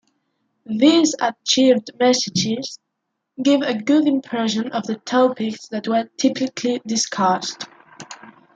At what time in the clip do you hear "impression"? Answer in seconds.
4.07-4.71